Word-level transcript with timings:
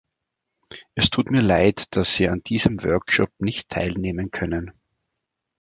Es 0.95 1.11
tut 1.11 1.29
mir 1.29 1.43
Leid, 1.43 1.95
dass 1.95 2.15
Sie 2.15 2.27
an 2.27 2.41
diesem 2.41 2.83
Workshop 2.83 3.29
nicht 3.37 3.69
teilnehmen 3.69 4.31
können. 4.31 4.71